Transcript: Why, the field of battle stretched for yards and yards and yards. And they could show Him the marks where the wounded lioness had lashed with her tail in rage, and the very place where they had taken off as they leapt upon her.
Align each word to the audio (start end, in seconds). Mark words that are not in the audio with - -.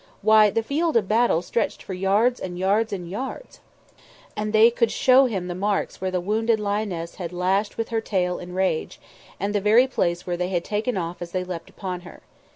Why, 0.23 0.49
the 0.49 0.63
field 0.63 0.97
of 0.97 1.07
battle 1.07 1.43
stretched 1.43 1.83
for 1.83 1.93
yards 1.93 2.39
and 2.39 2.57
yards 2.57 2.91
and 2.91 3.07
yards. 3.07 3.59
And 4.35 4.51
they 4.51 4.71
could 4.71 4.89
show 4.89 5.25
Him 5.27 5.47
the 5.47 5.53
marks 5.53 6.01
where 6.01 6.09
the 6.09 6.19
wounded 6.19 6.59
lioness 6.59 7.17
had 7.17 7.31
lashed 7.31 7.77
with 7.77 7.89
her 7.89 8.01
tail 8.01 8.39
in 8.39 8.55
rage, 8.55 8.99
and 9.39 9.53
the 9.53 9.61
very 9.61 9.85
place 9.85 10.25
where 10.25 10.37
they 10.37 10.49
had 10.49 10.63
taken 10.65 10.97
off 10.97 11.21
as 11.21 11.33
they 11.33 11.43
leapt 11.43 11.69
upon 11.69 12.01
her. 12.01 12.21